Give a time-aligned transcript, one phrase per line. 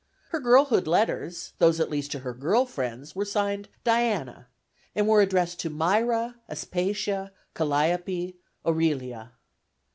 [0.29, 4.47] Her girlhood letters (those at least to her girl friends) were signed "Diana,"
[4.95, 8.33] and were addressed to Myra, Aspasia, Calliope,
[8.65, 9.33] Aurelia.